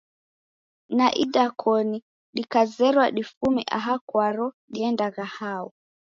[0.97, 1.97] Sa idakoni
[2.35, 5.71] dikazerwa difume aha kwaro diendagha hao?